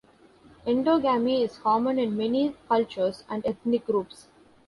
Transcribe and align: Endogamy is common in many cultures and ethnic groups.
Endogamy 0.65 1.43
is 1.43 1.59
common 1.59 1.99
in 1.99 2.17
many 2.17 2.55
cultures 2.67 3.23
and 3.29 3.45
ethnic 3.45 3.85
groups. 3.85 4.29